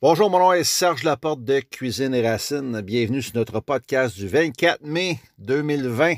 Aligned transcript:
Bonjour, 0.00 0.30
mon 0.30 0.38
nom 0.38 0.52
est 0.52 0.62
Serge 0.62 1.02
Laporte 1.02 1.42
de 1.42 1.58
Cuisine 1.58 2.14
et 2.14 2.22
Racines. 2.22 2.82
Bienvenue 2.82 3.20
sur 3.20 3.34
notre 3.34 3.58
podcast 3.58 4.16
du 4.16 4.28
24 4.28 4.82
mai 4.84 5.18
2020, 5.38 6.14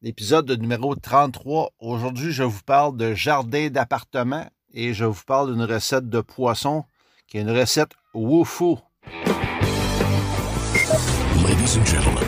l'épisode 0.00 0.50
numéro 0.58 0.94
33. 0.94 1.72
Aujourd'hui, 1.78 2.32
je 2.32 2.42
vous 2.42 2.62
parle 2.64 2.96
de 2.96 3.12
jardin 3.12 3.68
d'appartement 3.68 4.46
et 4.72 4.94
je 4.94 5.04
vous 5.04 5.22
parle 5.26 5.52
d'une 5.52 5.64
recette 5.64 6.08
de 6.08 6.22
poisson 6.22 6.84
qui 7.28 7.36
est 7.36 7.42
une 7.42 7.50
recette 7.50 7.90
woufou. 8.14 8.78
Ladies 11.44 11.76
and 11.76 11.84
gentlemen. 11.84 12.24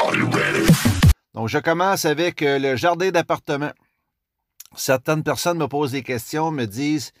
Are 0.00 0.14
you 0.14 0.28
ready? 0.30 0.70
Donc, 1.32 1.48
je 1.48 1.58
commence 1.60 2.04
avec 2.04 2.42
euh, 2.42 2.58
le 2.58 2.76
jardin 2.76 3.10
d'appartement 3.10 3.70
certaines 4.76 5.22
personnes 5.22 5.58
me 5.58 5.68
posent 5.68 5.92
des 5.92 6.02
questions, 6.02 6.50
me 6.50 6.66
disent 6.66 7.12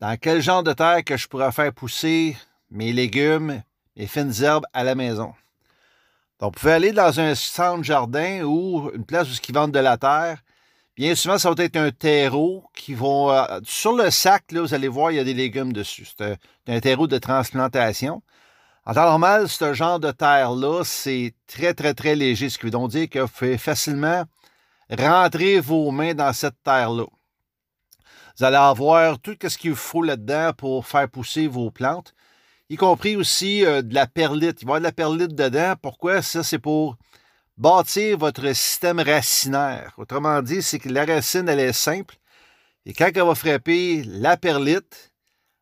dans 0.00 0.16
quel 0.16 0.42
genre 0.42 0.62
de 0.62 0.72
terre 0.72 1.04
que 1.04 1.16
je 1.16 1.26
pourrais 1.26 1.52
faire 1.52 1.72
pousser 1.72 2.36
mes 2.70 2.92
légumes, 2.92 3.62
mes 3.96 4.06
fines 4.06 4.32
herbes 4.42 4.66
à 4.72 4.84
la 4.84 4.94
maison? 4.94 5.32
Donc, 6.38 6.54
vous 6.54 6.60
pouvez 6.60 6.72
aller 6.72 6.92
dans 6.92 7.18
un 7.18 7.34
centre 7.34 7.82
jardin 7.82 8.42
ou 8.42 8.90
une 8.94 9.04
place 9.04 9.28
où 9.28 9.40
ils 9.48 9.54
vendent 9.54 9.72
de 9.72 9.78
la 9.78 9.96
terre. 9.96 10.42
Bien 10.94 11.14
souvent, 11.14 11.38
ça 11.38 11.50
va 11.50 11.64
être 11.64 11.76
un 11.76 11.90
terreau 11.90 12.64
qui 12.74 12.94
vont. 12.94 13.30
Euh, 13.30 13.60
sur 13.64 13.94
le 13.94 14.10
sac, 14.10 14.44
là, 14.52 14.60
vous 14.60 14.74
allez 14.74 14.88
voir, 14.88 15.10
il 15.10 15.16
y 15.16 15.18
a 15.18 15.24
des 15.24 15.34
légumes 15.34 15.72
dessus. 15.72 16.06
C'est 16.16 16.38
un, 16.68 16.80
terreau 16.80 17.06
de 17.06 17.18
transplantation. 17.18 18.22
En 18.84 18.94
temps 18.94 19.04
normal, 19.04 19.48
ce 19.48 19.72
genre 19.72 19.98
de 19.98 20.10
terre-là, 20.10 20.84
c'est 20.84 21.34
très, 21.46 21.74
très, 21.74 21.94
très 21.94 22.14
léger, 22.14 22.48
ce 22.50 22.58
qui 22.58 22.66
veut 22.66 22.70
donc 22.70 22.90
dire 22.90 23.08
que 23.08 23.18
vous 23.18 23.58
facilement 23.58 24.24
rentrez 24.90 25.60
vos 25.60 25.90
mains 25.90 26.14
dans 26.14 26.32
cette 26.32 26.62
terre-là. 26.62 27.06
Vous 28.38 28.44
allez 28.44 28.56
avoir 28.56 29.18
tout 29.18 29.36
ce 29.40 29.56
qu'il 29.56 29.74
faut 29.74 30.02
là-dedans 30.02 30.52
pour 30.56 30.86
faire 30.86 31.08
pousser 31.08 31.46
vos 31.46 31.70
plantes, 31.70 32.14
y 32.68 32.76
compris 32.76 33.16
aussi 33.16 33.64
euh, 33.64 33.82
de 33.82 33.94
la 33.94 34.06
perlite. 34.06 34.62
Il 34.62 34.66
va 34.66 34.74
y 34.74 34.76
avoir 34.76 34.80
de 34.80 34.84
la 34.84 34.92
perlite 34.92 35.34
dedans. 35.34 35.74
Pourquoi? 35.80 36.20
Ça, 36.20 36.42
c'est 36.42 36.58
pour 36.58 36.96
bâtir 37.56 38.18
votre 38.18 38.52
système 38.52 39.00
racinaire. 39.00 39.94
Autrement 39.96 40.42
dit, 40.42 40.62
c'est 40.62 40.78
que 40.78 40.88
la 40.88 41.04
racine, 41.04 41.48
elle 41.48 41.60
est 41.60 41.72
simple. 41.72 42.16
Et 42.84 42.92
quand 42.92 43.10
elle 43.14 43.22
va 43.22 43.34
frapper 43.34 44.02
la 44.04 44.36
perlite, 44.36 45.12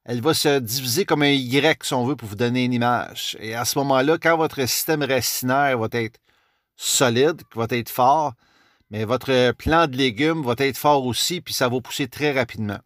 elle 0.05 0.21
va 0.21 0.35
se 0.35 0.59
diviser 0.59 1.05
comme 1.05 1.23
un 1.23 1.31
Y, 1.31 1.85
si 1.85 1.95
on 1.95 2.05
veut, 2.05 2.17
pour 2.17 2.29
vous 2.29 2.35
donner 2.35 2.65
une 2.65 2.75
image. 2.75 3.37
Et 3.41 3.55
à 3.55 3.65
ce 3.65 3.79
moment-là, 3.79 4.19
quand 4.19 4.37
votre 4.37 4.61
système 4.67 5.03
racinaire 5.03 5.79
va 5.79 5.89
être 5.93 6.21
solide, 6.77 7.41
va 7.55 7.67
être 7.71 7.89
fort, 7.89 8.35
mais 8.91 9.05
votre 9.05 9.53
plant 9.53 9.87
de 9.87 9.97
légumes 9.97 10.43
va 10.43 10.55
être 10.59 10.79
fort 10.79 11.07
aussi, 11.07 11.41
puis 11.41 11.55
ça 11.55 11.69
va 11.69 11.81
pousser 11.81 12.09
très 12.09 12.33
rapidement. 12.33 12.79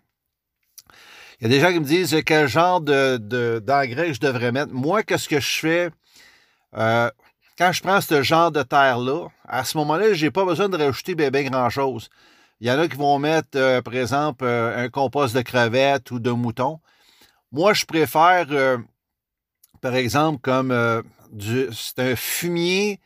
Il 1.40 1.44
y 1.44 1.46
a 1.46 1.50
des 1.50 1.60
gens 1.60 1.72
qui 1.72 1.78
me 1.78 1.84
disent 1.84 2.16
quel 2.26 2.48
genre 2.48 2.80
d'engrais 2.80 4.12
je 4.12 4.20
devrais 4.20 4.50
mettre. 4.50 4.72
Moi, 4.72 5.04
qu'est-ce 5.04 5.28
que 5.28 5.38
je 5.38 5.58
fais? 5.58 5.90
Euh, 6.76 7.10
quand 7.56 7.70
je 7.72 7.80
prends 7.80 8.00
ce 8.00 8.22
genre 8.22 8.50
de 8.50 8.62
terre-là, 8.62 9.28
à 9.46 9.62
ce 9.62 9.78
moment-là, 9.78 10.14
je 10.14 10.24
n'ai 10.24 10.30
pas 10.32 10.44
besoin 10.44 10.68
de 10.68 10.76
rajouter 10.76 11.14
bien, 11.14 11.30
grand-chose. 11.44 12.08
Il 12.60 12.66
y 12.66 12.72
en 12.72 12.78
a 12.80 12.88
qui 12.88 12.96
vont 12.96 13.20
mettre, 13.20 13.56
euh, 13.56 13.80
par 13.82 13.94
exemple, 13.94 14.44
euh, 14.44 14.84
un 14.84 14.88
compost 14.88 15.34
de 15.36 15.42
crevettes 15.42 16.10
ou 16.10 16.18
de 16.18 16.32
moutons. 16.32 16.80
Moi, 17.52 17.72
je 17.72 17.86
préfère, 17.86 18.46
par 19.80 19.94
exemple, 19.94 20.40
comme 20.42 21.02
c'est 21.72 21.98
un 22.00 22.16
fumier 22.16 23.00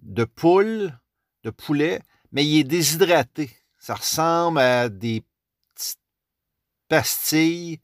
de 0.00 0.24
poule, 0.24 0.96
de 1.42 1.50
poulet, 1.50 2.00
mais 2.34 2.44
il 2.44 2.60
est 2.60 2.64
déshydraté. 2.64 3.50
Ça 3.78 3.94
ressemble 3.94 4.58
à 4.58 4.88
des 4.88 5.22
petites 5.74 5.98
pastilles. 6.88 7.80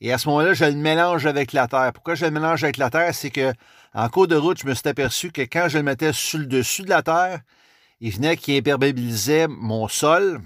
Et 0.00 0.12
à 0.12 0.18
ce 0.18 0.28
moment-là, 0.28 0.54
je 0.54 0.64
le 0.64 0.74
mélange 0.74 1.24
avec 1.24 1.52
la 1.52 1.68
terre. 1.68 1.92
Pourquoi 1.94 2.16
je 2.16 2.24
le 2.24 2.32
mélange 2.32 2.64
avec 2.64 2.76
la 2.76 2.90
terre? 2.90 3.14
C'est 3.14 3.30
que 3.30 3.52
en 3.94 4.08
cours 4.08 4.26
de 4.26 4.34
route, 4.34 4.60
je 4.60 4.66
me 4.66 4.74
suis 4.74 4.88
aperçu 4.88 5.30
que 5.30 5.42
quand 5.42 5.68
je 5.68 5.78
le 5.78 5.84
mettais 5.84 6.12
sur 6.12 6.40
le 6.40 6.46
dessus 6.46 6.82
de 6.82 6.88
la 6.88 7.02
terre, 7.02 7.40
il 8.00 8.10
venait 8.10 8.36
qui 8.36 8.56
imperméabilisait 8.56 9.46
mon 9.46 9.86
sol, 9.86 10.40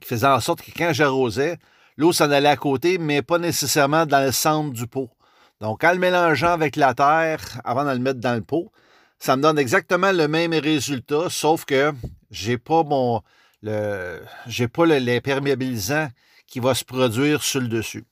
qui 0.00 0.08
faisait 0.08 0.26
en 0.26 0.40
sorte 0.40 0.62
que 0.62 0.72
quand 0.76 0.92
j'arrosais, 0.92 1.58
l'eau 1.96 2.12
s'en 2.12 2.30
allait 2.32 2.48
à 2.48 2.56
côté, 2.56 2.98
mais 2.98 3.22
pas 3.22 3.38
nécessairement 3.38 4.06
dans 4.06 4.24
le 4.24 4.32
centre 4.32 4.72
du 4.72 4.88
pot. 4.88 5.10
Donc, 5.60 5.84
en 5.84 5.92
le 5.92 5.98
mélangeant 5.98 6.52
avec 6.52 6.74
la 6.74 6.94
terre 6.94 7.40
avant 7.64 7.84
de 7.84 7.90
le 7.90 8.00
mettre 8.00 8.18
dans 8.18 8.34
le 8.34 8.42
pot, 8.42 8.72
ça 9.20 9.36
me 9.36 9.42
donne 9.42 9.58
exactement 9.60 10.10
le 10.10 10.26
même 10.26 10.52
résultat, 10.52 11.30
sauf 11.30 11.64
que 11.64 11.94
j'ai 12.34 12.58
pas 12.58 12.82
mon 12.82 13.22
le 13.62 14.20
j'ai 14.46 14.68
pas 14.68 14.86
l'imperméabilisant 14.86 16.08
qui 16.46 16.60
va 16.60 16.74
se 16.74 16.84
produire 16.84 17.42
sur 17.42 17.60
le 17.60 17.68
dessus. 17.68 18.04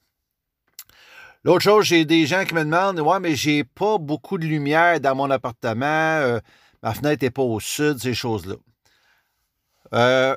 L'autre 1.44 1.62
chose, 1.62 1.86
j'ai 1.86 2.04
des 2.04 2.24
gens 2.26 2.44
qui 2.44 2.54
me 2.54 2.64
demandent 2.64 3.00
Ouais, 3.00 3.20
mais 3.20 3.34
j'ai 3.34 3.64
pas 3.64 3.98
beaucoup 3.98 4.38
de 4.38 4.46
lumière 4.46 5.00
dans 5.00 5.14
mon 5.14 5.30
appartement, 5.30 5.86
euh, 5.86 6.38
ma 6.82 6.94
fenêtre 6.94 7.24
n'est 7.24 7.30
pas 7.30 7.42
au 7.42 7.58
sud, 7.60 7.98
ces 7.98 8.14
choses-là. 8.14 8.54
Euh, 9.94 10.36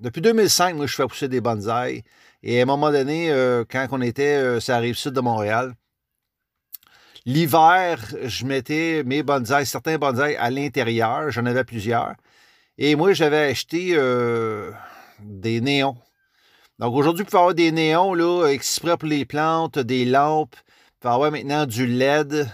depuis 0.00 0.22
2005, 0.22 0.74
moi, 0.74 0.86
je 0.86 0.94
fais 0.96 1.06
pousser 1.06 1.28
des 1.28 1.40
bonsaïs. 1.42 2.02
Et 2.42 2.58
à 2.60 2.62
un 2.62 2.66
moment 2.66 2.90
donné, 2.90 3.30
euh, 3.30 3.64
quand 3.70 3.86
on 3.92 4.00
était, 4.00 4.58
ça 4.60 4.76
arrive 4.76 4.96
sud 4.96 5.12
de 5.12 5.20
Montréal, 5.20 5.74
L'hiver, 7.26 7.98
je 8.24 8.46
mettais 8.46 9.02
mes 9.04 9.22
bonsaïs, 9.22 9.68
certains 9.68 9.98
bonsaïs 9.98 10.36
à 10.38 10.50
l'intérieur. 10.50 11.30
J'en 11.30 11.44
avais 11.44 11.64
plusieurs. 11.64 12.14
Et 12.82 12.96
moi, 12.96 13.12
j'avais 13.12 13.50
acheté 13.50 13.90
euh, 13.92 14.72
des 15.20 15.60
néons. 15.60 15.98
Donc 16.78 16.94
aujourd'hui, 16.94 17.24
vous 17.24 17.30
pouvez 17.30 17.38
avoir 17.38 17.54
des 17.54 17.72
néons 17.72 18.14
là, 18.14 18.46
exprès 18.46 18.96
pour 18.96 19.06
les 19.06 19.26
plantes, 19.26 19.78
des 19.78 20.06
lampes. 20.06 20.56
Vous 20.56 21.00
pouvez 21.00 21.14
avoir 21.14 21.30
maintenant 21.30 21.66
du 21.66 21.86
LED. 21.86 22.50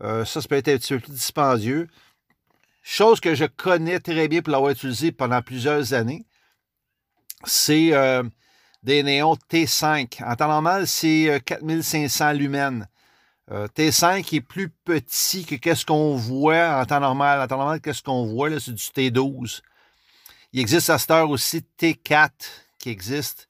Euh, 0.00 0.24
ça, 0.24 0.40
ça 0.40 0.48
peut 0.48 0.54
être 0.54 0.68
un 0.68 0.78
petit 0.78 0.94
peu 0.94 1.00
plus 1.00 1.12
dispendieux. 1.12 1.86
Chose 2.82 3.20
que 3.20 3.34
je 3.34 3.44
connais 3.44 4.00
très 4.00 4.26
bien 4.26 4.40
pour 4.40 4.52
l'avoir 4.52 4.70
utilisé 4.70 5.12
pendant 5.12 5.42
plusieurs 5.42 5.92
années, 5.92 6.24
c'est 7.44 7.92
euh, 7.92 8.22
des 8.82 9.02
néons 9.02 9.36
T5. 9.50 10.24
En 10.24 10.34
temps 10.34 10.48
normal, 10.48 10.86
c'est 10.86 11.42
4500 11.44 12.32
lumens. 12.32 12.86
Euh, 13.50 13.66
T5 13.66 14.34
est 14.34 14.40
plus 14.42 14.68
petit 14.68 15.46
que 15.46 15.54
qu'est-ce 15.54 15.86
qu'on 15.86 16.16
voit 16.16 16.80
en 16.80 16.84
temps 16.84 17.00
normal. 17.00 17.40
En 17.40 17.46
temps 17.46 17.56
normal, 17.56 17.80
qu'est-ce 17.80 18.02
qu'on 18.02 18.26
voit, 18.26 18.50
là, 18.50 18.60
c'est 18.60 18.74
du 18.74 18.82
T12. 18.82 19.62
Il 20.52 20.60
existe 20.60 20.90
à 20.90 20.98
cette 20.98 21.10
heure 21.10 21.30
aussi 21.30 21.64
T4 21.78 22.30
qui 22.78 22.90
existe, 22.90 23.48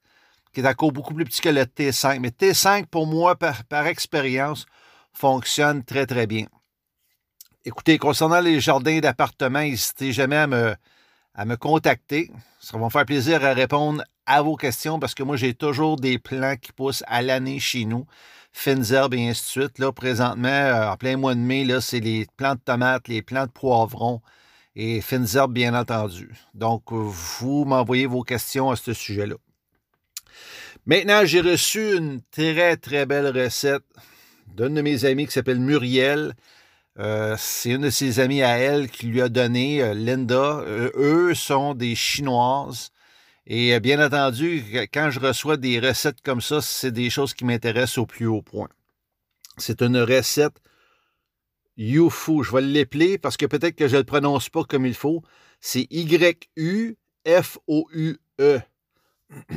qui 0.53 0.61
est 0.61 0.67
encore 0.67 0.91
beaucoup 0.91 1.13
plus 1.13 1.25
petit 1.25 1.41
que 1.41 1.49
le 1.49 1.63
T5. 1.63 2.19
Mais 2.19 2.29
T5, 2.29 2.85
pour 2.85 3.07
moi, 3.07 3.35
par, 3.35 3.87
expérience, 3.87 4.65
fonctionne 5.11 5.83
très, 5.83 6.05
très 6.05 6.27
bien. 6.27 6.45
Écoutez, 7.65 7.97
concernant 7.97 8.39
les 8.39 8.61
jardins 8.61 8.99
d'appartement, 8.99 9.59
n'hésitez 9.59 10.13
jamais 10.13 10.37
à 10.37 10.47
me, 10.47 10.75
à 11.35 11.45
me 11.45 11.57
contacter. 11.57 12.31
Ça 12.61 12.77
va 12.77 12.85
me 12.85 12.89
faire 12.89 13.05
plaisir 13.05 13.43
à 13.43 13.53
répondre 13.53 14.01
à 14.25 14.41
vos 14.41 14.55
questions 14.55 14.97
parce 14.97 15.13
que 15.13 15.23
moi, 15.23 15.35
j'ai 15.35 15.53
toujours 15.53 15.97
des 15.97 16.19
plants 16.19 16.55
qui 16.55 16.71
poussent 16.71 17.03
à 17.07 17.21
l'année 17.21 17.59
chez 17.59 17.83
nous 17.83 18.05
fines 18.51 18.85
herbes 18.91 19.13
et 19.13 19.29
ainsi 19.29 19.41
de 19.41 19.63
suite. 19.63 19.79
Là, 19.79 19.91
présentement, 19.91 20.47
euh, 20.47 20.91
en 20.91 20.97
plein 20.97 21.17
mois 21.17 21.35
de 21.35 21.39
mai, 21.39 21.67
c'est 21.81 21.99
les 21.99 22.27
plants 22.37 22.55
de 22.55 22.59
tomates, 22.59 23.07
les 23.07 23.21
plants 23.21 23.45
de 23.45 23.51
poivrons 23.51 24.21
et 24.75 25.01
fines 25.01 25.27
herbes, 25.35 25.53
bien 25.53 25.73
entendu. 25.73 26.31
Donc, 26.53 26.91
vous 26.91 27.65
m'envoyez 27.65 28.05
vos 28.05 28.23
questions 28.23 28.69
à 28.69 28.75
ce 28.75 28.93
sujet-là. 28.93 29.35
Maintenant, 30.85 31.25
j'ai 31.25 31.41
reçu 31.41 31.97
une 31.97 32.21
très, 32.31 32.77
très 32.77 33.05
belle 33.05 33.27
recette 33.27 33.83
d'une 34.47 34.73
de 34.73 34.81
mes 34.81 35.05
amies 35.05 35.25
qui 35.25 35.33
s'appelle 35.33 35.59
Muriel. 35.59 36.33
Euh, 36.97 37.35
c'est 37.37 37.71
une 37.71 37.83
de 37.83 37.89
ses 37.89 38.19
amies 38.19 38.43
à 38.43 38.57
elle 38.57 38.89
qui 38.89 39.07
lui 39.07 39.21
a 39.21 39.29
donné, 39.29 39.81
euh, 39.81 39.93
Linda. 39.93 40.63
eux 40.65 41.33
sont 41.33 41.73
des 41.73 41.95
Chinoises. 41.95 42.91
Et 43.51 43.73
euh, 43.73 43.79
bien 43.79 43.99
entendu, 44.05 44.63
quand 44.93 45.09
je 45.09 45.19
reçois 45.19 45.57
des 45.57 45.79
recettes 45.79 46.21
comme 46.21 46.39
ça, 46.39 46.61
c'est 46.61 46.91
des 46.91 47.09
choses 47.09 47.33
qui 47.33 47.45
m'intéressent 47.45 47.97
au 47.97 48.05
plus 48.05 48.27
haut 48.27 48.43
point. 48.43 48.69
C'est 49.57 49.81
une 49.81 49.97
recette 49.97 50.61
Yufu. 51.75 52.43
Je 52.43 52.51
vais 52.51 52.61
l'épeler 52.61 53.17
parce 53.17 53.37
que 53.37 53.47
peut-être 53.47 53.75
que 53.75 53.87
je 53.87 53.95
ne 53.95 54.01
le 54.01 54.05
prononce 54.05 54.49
pas 54.49 54.63
comme 54.65 54.85
il 54.85 54.93
faut. 54.93 55.23
C'est 55.59 55.87
Y-U-F-O-U-E. 55.89 56.95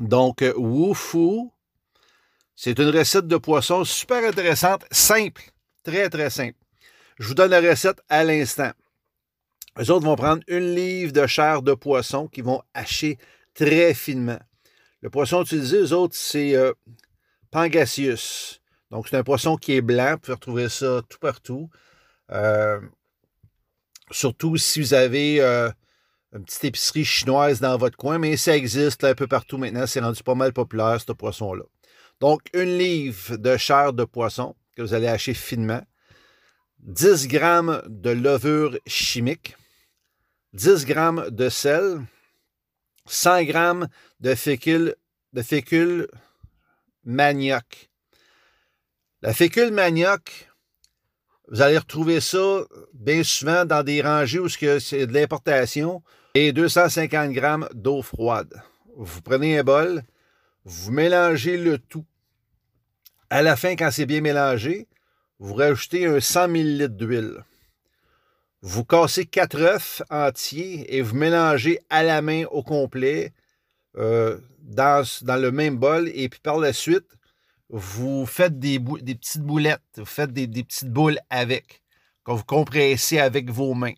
Donc, 0.00 0.42
euh, 0.42 0.52
Wufu, 0.56 1.48
c'est 2.54 2.78
une 2.78 2.90
recette 2.90 3.26
de 3.26 3.38
poisson 3.38 3.84
super 3.84 4.22
intéressante, 4.28 4.84
simple, 4.90 5.42
très, 5.82 6.10
très 6.10 6.28
simple. 6.28 6.58
Je 7.18 7.28
vous 7.28 7.34
donne 7.34 7.50
la 7.50 7.60
recette 7.62 8.02
à 8.10 8.24
l'instant. 8.24 8.72
Les 9.78 9.90
autres 9.90 10.04
vont 10.04 10.16
prendre 10.16 10.42
une 10.48 10.74
livre 10.74 11.12
de 11.12 11.26
chair 11.26 11.62
de 11.62 11.74
poisson 11.74 12.26
qu'ils 12.26 12.44
vont 12.44 12.62
hacher 12.74 13.18
très 13.54 13.94
finement. 13.94 14.40
Le 15.00 15.10
poisson 15.10 15.42
utilisé, 15.42 15.78
eux 15.78 15.92
autres, 15.92 16.16
c'est 16.16 16.54
euh, 16.54 16.72
Pangasius. 17.50 18.60
Donc, 18.90 19.08
c'est 19.08 19.16
un 19.16 19.22
poisson 19.22 19.56
qui 19.56 19.72
est 19.72 19.80
blanc. 19.80 20.12
Vous 20.12 20.18
pouvez 20.18 20.34
retrouver 20.34 20.68
ça 20.68 21.00
tout 21.08 21.18
partout. 21.18 21.70
Euh, 22.32 22.80
surtout 24.10 24.56
si 24.56 24.80
vous 24.80 24.94
avez 24.94 25.40
euh, 25.40 25.70
une 26.32 26.44
petite 26.44 26.64
épicerie 26.64 27.04
chinoise 27.04 27.60
dans 27.60 27.76
votre 27.78 27.96
coin, 27.96 28.18
mais 28.18 28.36
ça 28.36 28.56
existe 28.56 29.04
un 29.04 29.14
peu 29.14 29.26
partout 29.26 29.56
maintenant. 29.56 29.86
C'est 29.86 30.00
rendu 30.00 30.22
pas 30.22 30.34
mal 30.34 30.52
populaire, 30.52 31.00
ce 31.00 31.12
poisson-là. 31.12 31.64
Donc, 32.20 32.42
une 32.52 32.76
livre 32.76 33.36
de 33.36 33.56
chair 33.56 33.92
de 33.92 34.04
poisson 34.04 34.54
que 34.76 34.82
vous 34.82 34.94
allez 34.94 35.08
hacher 35.08 35.34
finement, 35.34 35.82
10 36.80 37.28
grammes 37.28 37.82
de 37.86 38.10
levure 38.10 38.78
chimique, 38.86 39.56
10 40.52 40.84
grammes 40.84 41.30
de 41.30 41.48
sel, 41.48 42.00
100 43.06 43.44
grammes 43.44 43.88
de 44.18 44.34
fécule, 44.34 44.96
de 45.32 45.42
fécule 45.42 46.08
manioc. 47.04 47.88
La 49.22 49.32
fécule 49.32 49.70
manioc, 49.70 50.50
vous 51.48 51.62
allez 51.62 51.78
retrouver 51.78 52.20
ça 52.20 52.64
bien 52.94 53.22
souvent 53.22 53.64
dans 53.64 53.84
des 53.84 54.02
rangées 54.02 54.40
où 54.40 54.48
c'est 54.48 55.06
de 55.06 55.12
l'importation 55.12 56.02
et 56.34 56.52
250 56.52 57.30
grammes 57.30 57.68
d'eau 57.74 58.02
froide. 58.02 58.62
Vous 58.96 59.22
prenez 59.22 59.58
un 59.58 59.64
bol, 59.64 60.02
vous 60.64 60.90
mélangez 60.90 61.56
le 61.56 61.78
tout. 61.78 62.06
À 63.30 63.42
la 63.42 63.54
fin, 63.56 63.76
quand 63.76 63.90
c'est 63.92 64.06
bien 64.06 64.20
mélangé, 64.20 64.88
vous 65.38 65.54
rajoutez 65.54 66.06
un 66.06 66.18
100 66.18 66.48
ml 66.48 66.88
d'huile. 66.88 67.44
Vous 68.62 68.84
cassez 68.84 69.24
quatre 69.24 69.60
œufs 69.60 70.02
entiers 70.10 70.94
et 70.94 71.00
vous 71.00 71.16
mélangez 71.16 71.80
à 71.88 72.02
la 72.02 72.20
main 72.20 72.44
au 72.50 72.62
complet 72.62 73.32
euh, 73.96 74.38
dans, 74.60 75.06
le 75.22 75.50
même 75.50 75.76
bol. 75.76 76.10
Et 76.14 76.28
puis 76.28 76.40
par 76.40 76.58
la 76.58 76.72
suite, 76.72 77.06
vous 77.70 78.26
faites 78.26 78.58
des, 78.58 78.78
petites 78.78 79.42
boulettes, 79.42 79.80
vous 79.96 80.04
faites 80.04 80.32
des, 80.32 80.46
des, 80.46 80.64
petites 80.64 80.90
boules 80.90 81.18
avec, 81.30 81.82
que 82.24 82.32
vous 82.32 82.44
compressez 82.44 83.18
avec 83.18 83.50
vos 83.50 83.74
mains. 83.74 83.94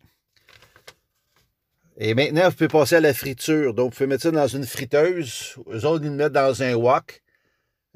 Et 1.99 2.15
maintenant, 2.15 2.49
vous 2.49 2.53
pouvez 2.53 2.69
passer 2.69 2.97
à 2.97 3.01
la 3.01 3.15
friture. 3.15 3.75
Donc, 3.75 3.93
vous 3.93 3.97
pouvez 3.97 4.07
mettre 4.07 4.23
ça 4.23 4.31
dans 4.31 4.47
une 4.47 4.65
friteuse. 4.65 5.57
Eux 5.71 5.85
autres, 5.85 6.05
ils 6.05 6.11
le 6.11 6.17
mettent 6.17 6.33
dans 6.33 6.63
un 6.63 6.75
wok. 6.75 7.23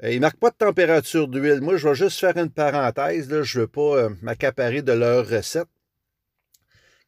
Euh, 0.03 0.11
ils 0.11 0.15
ne 0.15 0.21
marquent 0.21 0.39
pas 0.39 0.51
de 0.51 0.55
température 0.55 1.27
d'huile. 1.27 1.61
Moi, 1.61 1.77
je 1.77 1.87
vais 1.87 1.95
juste 1.95 2.19
faire 2.19 2.37
une 2.37 2.51
parenthèse. 2.51 3.29
Là. 3.29 3.41
Je 3.41 3.57
ne 3.57 3.61
veux 3.63 3.67
pas 3.67 3.81
euh, 3.81 4.09
m'accaparer 4.21 4.81
de 4.81 4.91
leur 4.91 5.27
recette. 5.27 5.67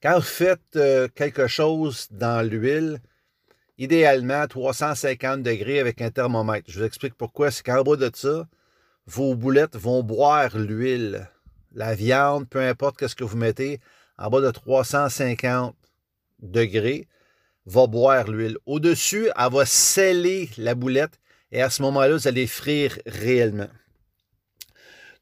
Quand 0.02 0.16
vous 0.16 0.22
faites 0.22 0.78
euh, 0.78 1.10
quelque 1.14 1.48
chose 1.48 2.08
dans 2.10 2.48
l'huile, 2.48 3.02
idéalement 3.78 4.48
350 4.48 5.44
degrés 5.44 5.80
avec 5.80 6.02
un 6.02 6.10
thermomètre. 6.10 6.72
Je 6.72 6.80
vous 6.80 6.86
explique 6.86 7.16
pourquoi. 7.16 7.52
C'est 7.52 7.64
qu'en 7.64 7.84
bas 7.84 7.98
de 7.98 8.10
ça, 8.14 8.48
vos 9.08 9.36
boulettes 9.36 9.76
vont 9.76 10.02
boire 10.02 10.58
l'huile. 10.58 11.30
La 11.74 11.96
viande, 11.96 12.48
peu 12.48 12.62
importe 12.62 13.08
ce 13.08 13.16
que 13.16 13.26
vous 13.26 13.38
mettez, 13.38 13.82
en 14.18 14.30
bas 14.30 14.40
de 14.40 14.52
350 14.52 15.76
degrés, 16.40 17.08
va 17.66 17.86
boire 17.88 18.30
l'huile. 18.30 18.58
Au-dessus, 18.66 19.30
elle 19.38 19.52
va 19.52 19.66
sceller 19.66 20.50
la 20.58 20.76
boulette 20.76 21.20
et 21.52 21.62
à 21.62 21.70
ce 21.70 21.82
moment-là, 21.82 22.14
vous 22.14 22.28
allez 22.28 22.48
frire 22.48 22.98
réellement. 23.06 23.70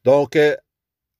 Donc, 0.04 0.36
euh, 0.36 0.56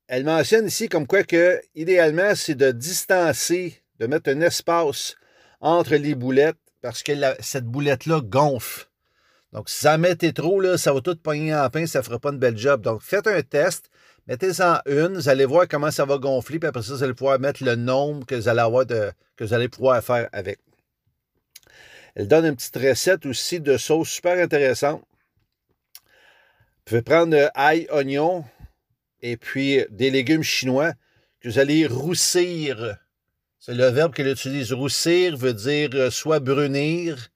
elle 0.08 0.24
mentionne 0.24 0.66
ici 0.66 0.88
comme 0.88 1.06
quoi 1.06 1.22
que, 1.22 1.60
idéalement, 1.74 2.34
c'est 2.34 2.54
de 2.54 2.72
distancer, 2.72 3.82
de 3.98 4.06
mettre 4.06 4.30
un 4.30 4.40
espace 4.40 5.16
entre 5.60 5.94
les 5.96 6.14
boulettes 6.14 6.56
parce 6.80 7.02
que 7.02 7.12
cette 7.40 7.66
boulette-là 7.66 8.20
gonfle. 8.22 8.86
Donc, 9.52 9.68
si 9.68 9.80
ça 9.80 9.98
mettez 9.98 10.32
trop, 10.32 10.60
là, 10.60 10.78
ça 10.78 10.92
va 10.92 11.00
tout 11.00 11.16
pogner 11.16 11.54
en 11.54 11.68
pain, 11.68 11.86
ça 11.86 11.98
ne 11.98 12.04
fera 12.04 12.18
pas 12.18 12.30
une 12.30 12.38
belle 12.38 12.56
job. 12.56 12.80
Donc, 12.82 13.02
faites 13.02 13.26
un 13.26 13.42
test, 13.42 13.90
mettez-en 14.26 14.78
une, 14.86 15.14
vous 15.14 15.28
allez 15.28 15.44
voir 15.44 15.66
comment 15.68 15.90
ça 15.90 16.04
va 16.04 16.18
gonfler, 16.18 16.58
puis 16.58 16.68
après 16.68 16.82
ça, 16.82 16.94
vous 16.94 17.02
allez 17.02 17.14
pouvoir 17.14 17.38
mettre 17.38 17.62
le 17.64 17.74
nombre 17.74 18.26
que 18.26 18.34
vous 18.34 18.48
allez 18.48 18.60
avoir 18.60 18.86
que 18.86 19.44
vous 19.44 19.54
allez 19.54 19.68
pouvoir 19.68 20.02
faire 20.02 20.28
avec. 20.32 20.58
Elle 22.14 22.28
donne 22.28 22.46
une 22.46 22.56
petite 22.56 22.76
recette 22.76 23.26
aussi 23.26 23.60
de 23.60 23.76
sauce 23.76 24.08
super 24.08 24.38
intéressante. 24.38 25.02
Vous 26.00 26.84
pouvez 26.84 27.02
prendre 27.02 27.50
ail, 27.54 27.86
oignon, 27.90 28.44
et 29.22 29.36
puis 29.36 29.84
des 29.90 30.10
légumes 30.10 30.42
chinois 30.42 30.92
que 31.40 31.48
vous 31.48 31.58
allez 31.58 31.86
roussir. 31.86 32.96
C'est 33.58 33.74
le 33.74 33.86
verbe 33.88 34.14
qu'elle 34.14 34.28
utilise. 34.28 34.72
Roussir 34.72 35.36
veut 35.36 35.54
dire 35.54 35.90
euh, 35.94 36.10
soit 36.10 36.40
brunir, 36.40 37.28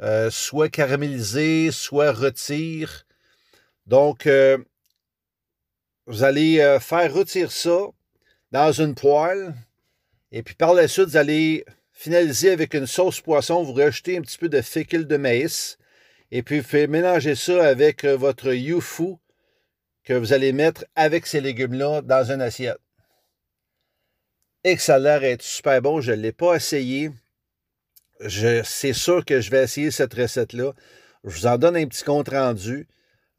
euh, 0.00 0.30
soit 0.30 0.68
caraméliser, 0.68 1.70
soit 1.70 2.12
rôtir. 2.12 3.06
Donc, 3.86 4.26
euh, 4.26 4.58
vous 6.06 6.22
allez 6.22 6.78
faire 6.80 7.12
rôtir 7.14 7.50
ça 7.50 7.86
dans 8.52 8.72
une 8.72 8.94
poêle. 8.94 9.54
Et 10.32 10.42
puis 10.42 10.54
par 10.54 10.74
la 10.74 10.86
suite, 10.86 11.06
vous 11.08 11.16
allez 11.16 11.64
finaliser 11.92 12.50
avec 12.50 12.74
une 12.74 12.86
sauce 12.86 13.20
poisson. 13.20 13.62
Vous 13.62 13.72
rajoutez 13.72 14.18
un 14.18 14.20
petit 14.20 14.36
peu 14.36 14.48
de 14.50 14.60
fécule 14.60 15.06
de 15.06 15.16
maïs. 15.16 15.78
Et 16.30 16.42
puis, 16.42 16.60
vous 16.60 16.66
faites 16.66 16.90
mélanger 16.90 17.34
ça 17.34 17.64
avec 17.66 18.04
votre 18.04 18.52
yufu 18.52 19.16
que 20.04 20.12
vous 20.12 20.32
allez 20.32 20.52
mettre 20.52 20.84
avec 20.94 21.26
ces 21.26 21.40
légumes-là 21.40 22.02
dans 22.02 22.30
une 22.30 22.42
assiette. 22.42 22.78
Et 24.62 24.76
que 24.76 24.82
ça 24.82 24.96
a 24.96 24.98
l'air 24.98 25.20
d'être 25.20 25.42
super 25.42 25.80
bon. 25.82 26.00
Je 26.00 26.12
ne 26.12 26.16
l'ai 26.16 26.32
pas 26.32 26.54
essayé. 26.54 27.10
C'est 28.28 28.92
sûr 28.92 29.24
que 29.24 29.40
je 29.40 29.50
vais 29.50 29.64
essayer 29.64 29.90
cette 29.90 30.14
recette-là. 30.14 30.72
Je 31.24 31.30
vous 31.30 31.46
en 31.46 31.58
donne 31.58 31.76
un 31.76 31.86
petit 31.86 32.04
compte 32.04 32.28
rendu. 32.28 32.86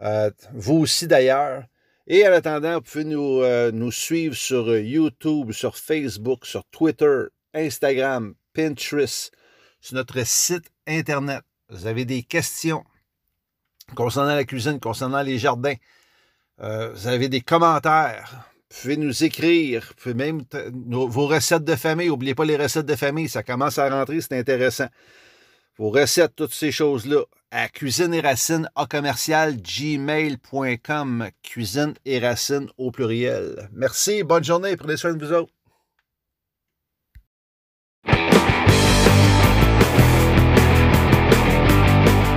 Euh, 0.01 0.29
vous 0.53 0.75
aussi 0.75 1.07
d'ailleurs. 1.07 1.63
Et 2.07 2.27
en 2.27 2.31
attendant, 2.31 2.75
vous 2.75 2.81
pouvez 2.81 3.05
euh, 3.05 3.71
nous 3.71 3.91
suivre 3.91 4.35
sur 4.35 4.77
YouTube, 4.77 5.51
sur 5.51 5.77
Facebook, 5.77 6.45
sur 6.45 6.63
Twitter, 6.65 7.23
Instagram, 7.53 8.35
Pinterest, 8.53 9.31
sur 9.81 9.95
notre 9.95 10.23
site 10.25 10.71
Internet. 10.85 11.41
Vous 11.69 11.87
avez 11.87 12.05
des 12.05 12.21
questions 12.21 12.83
concernant 13.95 14.35
la 14.35 14.43
cuisine, 14.43 14.79
concernant 14.79 15.21
les 15.21 15.39
jardins, 15.39 15.75
euh, 16.61 16.91
vous 16.93 17.07
avez 17.07 17.29
des 17.29 17.41
commentaires. 17.41 18.49
Vous 18.69 18.81
pouvez 18.81 18.97
nous 18.97 19.23
écrire. 19.23 19.83
Vous 19.87 19.93
pouvez 19.95 20.15
même 20.15 20.43
vos 20.89 21.27
recettes 21.27 21.63
de 21.63 21.75
famille. 21.75 22.07
N'oubliez 22.07 22.35
pas 22.35 22.45
les 22.45 22.57
recettes 22.57 22.85
de 22.85 22.95
famille. 22.95 23.29
Ça 23.29 23.43
commence 23.43 23.77
à 23.77 23.89
rentrer, 23.89 24.21
c'est 24.21 24.37
intéressant. 24.37 24.87
Vos 25.77 25.89
recettes, 25.89 26.35
toutes 26.35 26.53
ces 26.53 26.71
choses-là, 26.71 27.23
à 27.51 27.67
cuisine 27.67 28.13
et 28.13 28.21
racine 28.21 28.69
commercial 28.89 29.57
gmail.com. 29.61 31.29
Cuisine 31.43 31.93
et 32.05 32.19
racine 32.19 32.69
au 32.77 32.91
pluriel. 32.91 33.69
Merci, 33.73 34.23
bonne 34.23 34.43
journée, 34.43 34.77
prenez 34.77 34.97
soin 34.97 35.13
de 35.13 35.25
vous 35.25 35.33
autres. 35.33 35.54